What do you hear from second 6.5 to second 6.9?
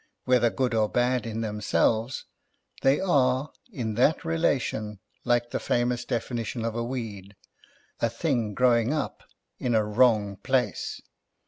of a